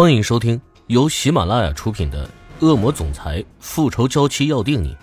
[0.00, 2.24] 欢迎收听由喜马拉雅出品的
[2.64, 4.94] 《恶魔总裁复仇娇妻要定你》，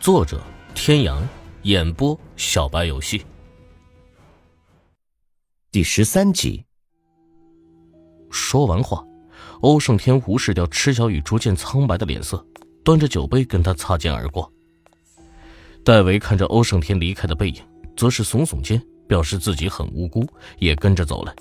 [0.00, 0.42] 作者：
[0.74, 1.22] 天阳，
[1.62, 3.24] 演播：小白游戏。
[5.70, 6.64] 第十三集。
[8.32, 9.06] 说完话，
[9.60, 12.44] 欧胜天无视掉池小雨逐渐苍白的脸色，
[12.82, 14.52] 端着酒杯跟他擦肩而过。
[15.84, 17.62] 戴维看着欧胜天离开的背影，
[17.96, 20.26] 则是耸耸肩，表示自己很无辜，
[20.58, 21.32] 也跟着走了。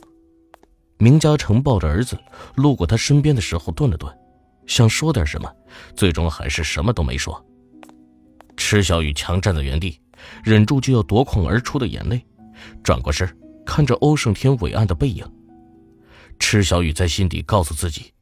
[1.02, 2.16] 明嘉诚抱着儿子
[2.54, 4.08] 路过他身边的时候，顿了顿，
[4.68, 5.52] 想说点什么，
[5.96, 7.44] 最终还是什么都没说。
[8.56, 10.00] 池小雨强站在原地，
[10.44, 12.24] 忍住就要夺眶而出的眼泪，
[12.84, 13.28] 转过身
[13.66, 15.26] 看着欧胜天伟岸的背影。
[16.38, 18.14] 池小雨在心底告诉自己，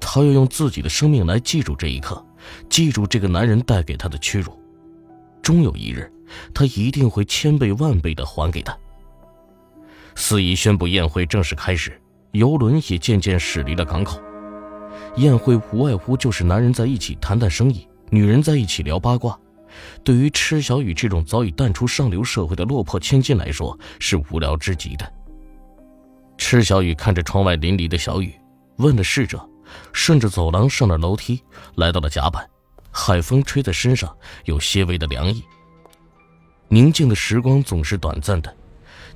[0.00, 2.26] 他要用自己的生命来记住这一刻，
[2.68, 4.60] 记住这个男人带给他的屈辱。
[5.40, 6.12] 终有一日，
[6.52, 8.76] 他一定会千倍万倍的还给他。
[10.16, 12.00] 司仪宣布宴会正式开始。
[12.34, 14.20] 游轮也渐渐驶离了港口。
[15.16, 19.38] 宴会无外乎就是男人在一起谈谈生意，女人在一起聊八卦。
[20.02, 25.12] 对于池小雨这种早已淡出上流社会的落魄千金来说，是无聊之极的。
[26.36, 28.34] 池小雨看着窗外淋漓的小雨，
[28.76, 29.48] 问了侍者，
[29.92, 31.40] 顺着走廊上了楼梯，
[31.76, 32.44] 来到了甲板。
[32.90, 34.12] 海风吹在身上，
[34.44, 35.44] 有些微的凉意。
[36.68, 38.52] 宁静的时光总是短暂的，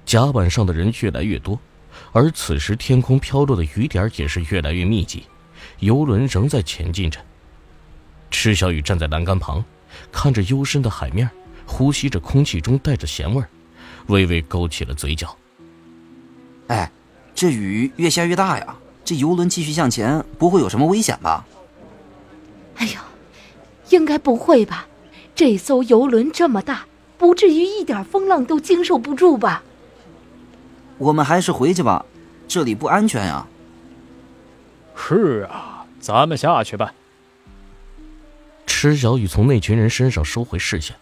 [0.04, 1.58] 甲板上的人越来越多。
[2.12, 5.24] 而此时，天空飘落的雨点也是越来越密集，
[5.80, 7.20] 游轮仍在前进着。
[8.30, 9.64] 池小雨站在栏杆旁，
[10.12, 11.28] 看着幽深的海面，
[11.66, 13.42] 呼吸着空气中带着咸味
[14.06, 15.36] 微微勾起了嘴角。
[16.68, 16.90] 哎，
[17.34, 18.76] 这雨越下越大呀！
[19.04, 21.46] 这游轮继续向前，不会有什么危险吧？
[22.76, 23.00] 哎呦，
[23.88, 24.86] 应该不会吧？
[25.34, 29.62] 这艘游轮这么大，不至于一点风浪都经受不住吧？
[30.98, 32.04] 我们还是回去吧，
[32.46, 33.46] 这里不安全呀。
[34.96, 36.92] 是啊，咱们下去吧。
[38.66, 40.94] 池小雨从那群人身上收回视线，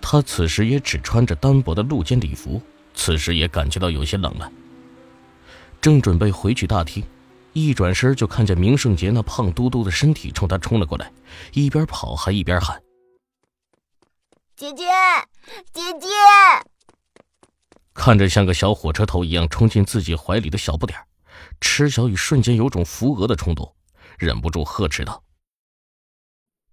[0.00, 2.62] 他此时也只穿着单薄的露肩礼服，
[2.94, 4.50] 此时也感觉到有些冷了。
[5.80, 7.04] 正准备回去大厅，
[7.52, 11.10] 一转身就看见明圣杰那胖嘟嘟的身体冲他冲了过来，
[11.52, 12.80] 一边跑还一边喊
[14.56, 14.84] ：“姐姐，
[15.72, 16.08] 姐姐！”
[18.08, 20.98] 看着像个小火车头一样冲进自己怀里的小不点
[21.60, 23.76] 池小雨瞬间有种扶额的冲动，
[24.16, 25.22] 忍不住呵斥道：“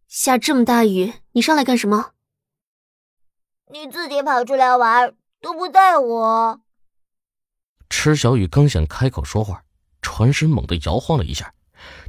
[0.08, 2.12] 下这么大雨，你上来干什么？
[3.70, 6.62] 你自己跑出来玩，都不带我。”
[7.92, 9.62] 池小雨刚想开口说话，
[10.02, 11.54] 船身猛地摇晃了一下，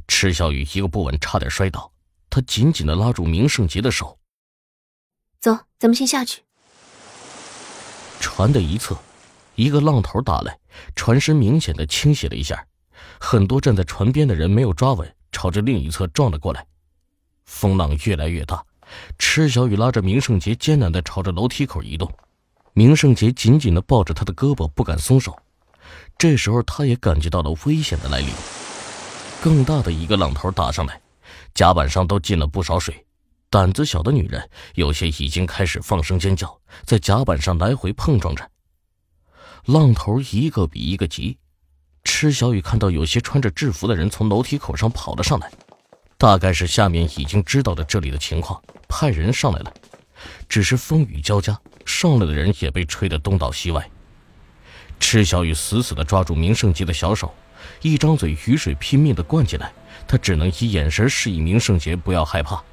[0.07, 1.91] 池小雨一个不稳，差点摔倒。
[2.29, 4.17] 他紧紧的拉住明胜杰的手
[5.41, 6.43] ：“走，咱们先下去。”
[8.21, 8.97] 船的一侧。
[9.57, 10.55] 一个浪头打来，
[10.95, 12.63] 船身明显的倾斜了一下，
[13.19, 16.63] 很多站在船边的人没有抓稳，朝着另一侧撞了过来。
[17.45, 18.63] 风浪越来越大，
[19.17, 22.07] 池小雨拉着明胜杰艰难的朝着楼梯口移动，
[22.73, 25.35] 明胜杰紧紧的抱着他的胳膊，不敢松手。
[26.19, 28.29] 这时候，他也感觉到了危险的来临，
[29.41, 31.01] 更大的一个浪头打上来，
[31.55, 33.03] 甲板上都进了不少水，
[33.49, 38.47] 胆子小的女人有些已经开始放声尖叫，在甲板上来回碰撞着。
[39.67, 41.37] 浪头一个比一个急，
[42.05, 45.51] 池小雨看到有些穿着制服的人从楼梯口上跑了上来，
[46.17, 49.73] 大概是下面已经知道了这里的情况，派人上来了。
[50.47, 53.89] 只是风雨交加，上来的人也被吹得东倒西歪。
[55.01, 57.33] 池小雨死死地抓住明胜杰的小手，
[57.81, 59.73] 一张嘴，雨水拼命地灌进来，
[60.07, 62.63] 他只能以眼神示意明胜杰不要害怕。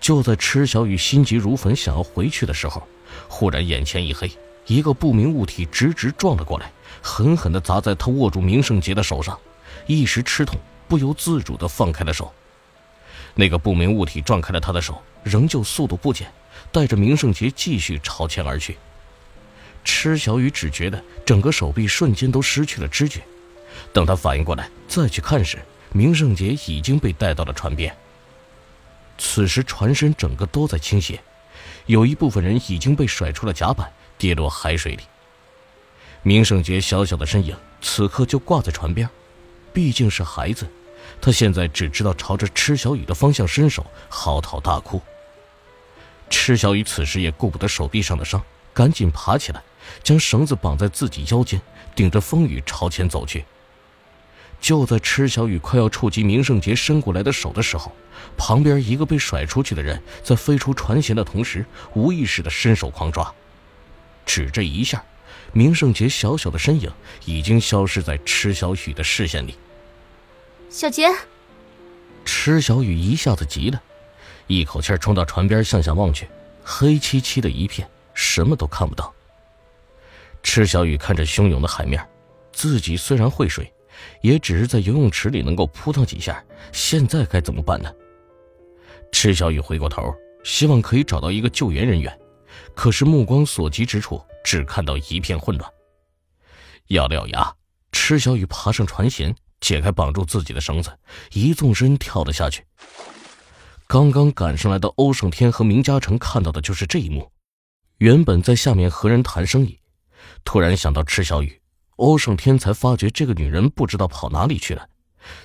[0.00, 2.82] 就在池小雨心急如焚想要回去的时候，
[3.28, 4.28] 忽然眼前一黑。
[4.66, 9.38] 一个不明物体直直撞了过来，狠狠地砸在他握住明圣杰的手上，
[9.86, 12.32] 一时吃痛，不由自主地放开了手。
[13.34, 16.26] 那个不明物体撞开了他的手，仍旧速度不减，
[16.72, 18.76] 带着明圣杰继续朝前而去。
[19.84, 23.20] 池小雨只觉得整个手臂瞬间都失去了知觉，
[23.92, 25.58] 等他反应过来再去看时，
[25.92, 27.94] 明圣杰已经被带到了船边。
[29.16, 31.20] 此时船身整个都在倾斜，
[31.86, 33.90] 有一部分人已经被甩出了甲板。
[34.18, 35.02] 跌落海水里。
[36.22, 39.06] 明胜杰小小的身影此刻就挂在船边，
[39.74, 40.66] 毕竟是孩子，
[41.20, 45.02] 他现在只知道朝着池小雨的方向伸手，嚎啕大哭。
[46.30, 48.42] 池小雨此时也顾不得手臂上的伤，
[48.72, 49.62] 赶紧爬起来，
[50.02, 51.60] 将绳子绑在自己腰间，
[51.94, 53.44] 顶着风雨朝前走去。
[54.66, 57.92] 就在池小雨快要触及明圣杰伸过来的手的时候，
[58.36, 61.64] 旁边一个被甩出去的人在飞出船舷的同时，
[61.94, 63.32] 无意识的伸手狂抓。
[64.24, 65.04] 只这一下，
[65.52, 66.90] 明圣杰小小的身影
[67.26, 69.56] 已经消失在池小雨的视线里。
[70.68, 71.14] 小杰。
[72.24, 73.80] 池小雨一下子急了，
[74.48, 76.28] 一口气冲到船边，向下望去，
[76.64, 79.14] 黑漆漆的一片，什么都看不到。
[80.42, 82.04] 池小雨看着汹涌的海面，
[82.52, 83.72] 自己虽然会水，
[84.20, 87.92] 也只是在游泳池里能够扑腾几下，现在该怎么办呢？
[89.12, 90.14] 池小雨回过头，
[90.44, 92.18] 希望可以找到一个救援人员，
[92.74, 95.70] 可是目光所及之处，只看到一片混乱。
[96.88, 97.54] 咬了咬牙，
[97.92, 99.34] 池小雨爬上船舷。
[99.58, 100.92] 解开绑住自己的绳子，
[101.32, 102.62] 一纵身跳了下去。
[103.86, 107.32] 刚刚赶上来的欧胜天和明嘉诚看到的就是这一幕。
[107.96, 109.80] 原本在下面和人谈生意，
[110.44, 111.58] 突然想到池小雨，
[111.96, 114.88] 欧胜天才发觉这个女人不知道跑哪里去了，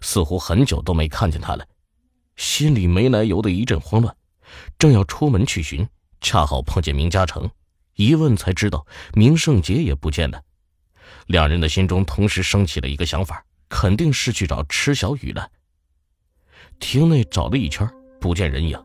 [0.01, 1.65] 似乎很久都没看见她了，
[2.36, 4.15] 心里没来由的一阵慌乱。
[4.77, 5.88] 正要出门去寻，
[6.21, 7.50] 恰好碰见明嘉诚，
[7.95, 10.42] 一问才知道明胜杰也不见了。
[11.27, 13.44] 两人的心中同时升起了一个想法。
[13.74, 15.50] 肯定是去找池小雨了。
[16.77, 17.89] 厅内找了一圈，
[18.19, 18.77] 不见人影。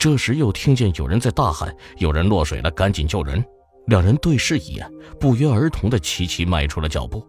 [0.00, 3.40] 这时又听见有人在大喊：“有人落水了，赶紧救人！”
[3.86, 7.24] 两人对视一眼，不约而同的齐齐迈出了脚步。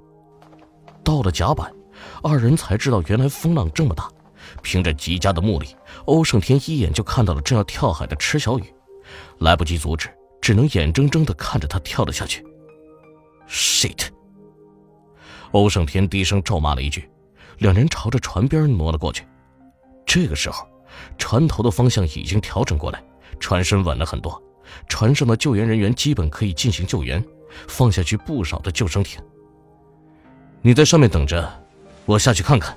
[1.03, 1.71] 到了甲板，
[2.21, 4.09] 二人才知道原来风浪这么大。
[4.61, 5.75] 凭着极佳的目力，
[6.05, 8.63] 欧胜天一眼就看到了正要跳海的池小雨，
[9.39, 10.09] 来不及阻止，
[10.39, 12.45] 只能眼睁睁的看着他跳了下去。
[13.49, 14.07] shit！
[15.51, 17.09] 欧胜天低声咒骂了一句，
[17.57, 19.25] 两人朝着船边挪了过去。
[20.05, 20.65] 这个时候，
[21.17, 23.03] 船头的方向已经调整过来，
[23.39, 24.41] 船身稳了很多，
[24.87, 27.23] 船上的救援人员基本可以进行救援，
[27.67, 29.21] 放下去不少的救生艇。
[30.61, 31.47] 你在上面等着，
[32.05, 32.75] 我下去看看。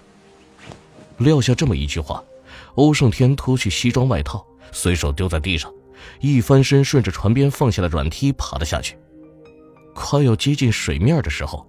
[1.19, 2.23] 撂下这么一句话，
[2.75, 5.73] 欧胜天脱去西装外套，随手丢在地上，
[6.21, 8.97] 一翻身顺着船边放下的软梯爬了下去。
[9.95, 11.67] 快要接近水面的时候。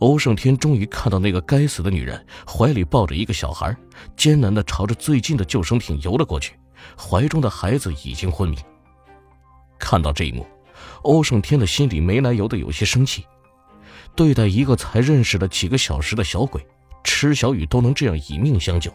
[0.00, 3.74] 欧胜天终于看到那个该死的女人怀里抱着一个小孩，
[4.16, 6.52] 艰难地朝着最近的救生艇游了过去，
[6.98, 8.58] 怀中的孩子已经昏迷。
[9.82, 10.46] 看到这一幕，
[11.02, 13.26] 欧胜天的心里没来由的有些生气。
[14.14, 16.64] 对待一个才认识了几个小时的小鬼，
[17.02, 18.94] 池小雨都能这样以命相救，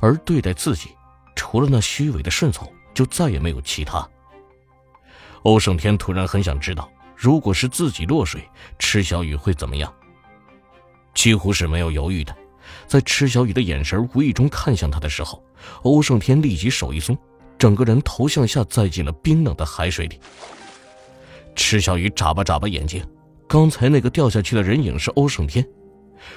[0.00, 0.88] 而对待自己，
[1.36, 4.08] 除了那虚伪的顺从，就再也没有其他。
[5.42, 8.48] 欧胜天突然很想知道，如果是自己落水，
[8.78, 9.92] 池小雨会怎么样？
[11.12, 12.34] 几乎是没有犹豫的，
[12.86, 15.44] 在池小雨的眼神无意中看向他的时候，
[15.82, 17.16] 欧胜天立即手一松，
[17.64, 20.20] 整个人头向下栽进了冰冷的海水里。
[21.56, 23.02] 池小雨眨巴眨巴眼睛，
[23.48, 25.66] 刚才那个掉下去的人影是欧胜天。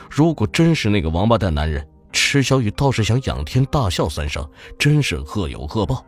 [0.10, 6.02] 如果真是那个王八蛋男人，池小雨倒是想仰天大笑三声，真是恶有恶报。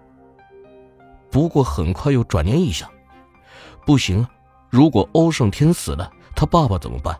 [1.29, 2.89] 不过很快又转念一想，
[3.85, 4.29] 不行啊，
[4.69, 7.13] 如果欧胜天死了，他爸爸怎么办？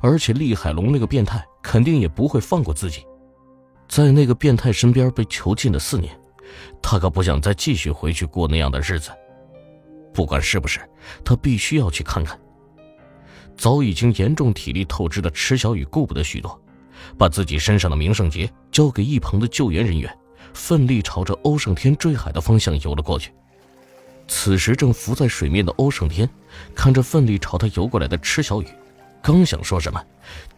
[0.00, 3.06] 而且厉海龙那个变态肯定也不会放过自己，
[3.88, 6.19] 在那个变态身边被囚禁了四年，
[6.82, 9.10] 他可不想再继续回去过那样的日子。
[10.12, 10.80] 不管是不是，
[11.24, 12.38] 他必须要去看看。
[13.56, 16.60] 早已经严重体力透支的池小雨顾不得许多，
[17.18, 20.12] 把自己身上的名胜节交给一旁的救援人员，
[20.54, 23.32] 奋力朝着欧胜天坠海的方向游了过去。
[24.26, 26.28] 此时正浮在水面的欧胜天，
[26.74, 28.66] 看着奋力朝他游过来的池小雨。
[29.22, 30.02] 刚想说什么，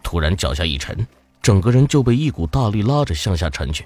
[0.01, 1.05] 突然脚下一沉，
[1.41, 3.85] 整个人就被一股大力拉着向下沉去。